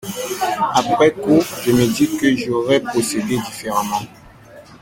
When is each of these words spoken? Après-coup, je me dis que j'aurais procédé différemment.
Après-coup, 0.73 1.41
je 1.63 1.71
me 1.73 1.85
dis 1.85 2.17
que 2.17 2.35
j'aurais 2.35 2.79
procédé 2.79 3.37
différemment. 3.37 4.01